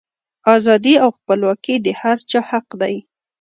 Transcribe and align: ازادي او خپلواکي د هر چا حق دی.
ازادي 0.55 0.93
او 1.03 1.09
خپلواکي 1.17 1.75
د 1.85 1.87
هر 2.01 2.17
چا 2.29 2.39
حق 2.49 2.67
دی. 2.81 2.95